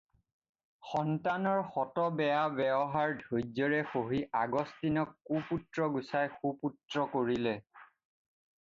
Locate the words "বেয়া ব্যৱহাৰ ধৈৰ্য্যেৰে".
2.21-3.83